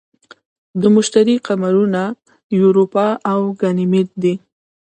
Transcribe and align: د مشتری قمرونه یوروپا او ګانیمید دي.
د 0.81 0.83
مشتری 0.95 1.35
قمرونه 1.47 2.01
یوروپا 2.61 3.07
او 3.31 3.39
ګانیمید 3.61 4.09
دي. 4.21 4.35